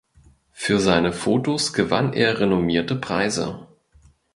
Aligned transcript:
Für 0.51 0.79
seine 0.79 1.13
Fotos 1.13 1.73
gewann 1.73 2.13
er 2.13 2.39
renommierte 2.39 2.95
Preise. 2.95 3.67